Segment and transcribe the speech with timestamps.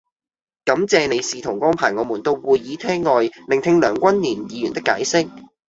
[0.65, 5.29] 感謝你試圖安排我們到會議廳外聆聽梁君彥議員的解釋